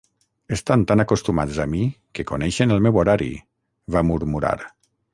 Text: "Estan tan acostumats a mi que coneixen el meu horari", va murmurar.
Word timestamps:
"Estan 0.55 0.85
tan 0.91 1.03
acostumats 1.03 1.59
a 1.67 1.69
mi 1.75 1.83
que 2.19 2.27
coneixen 2.33 2.77
el 2.79 2.83
meu 2.89 3.01
horari", 3.03 3.31
va 3.97 4.07
murmurar. 4.13 4.61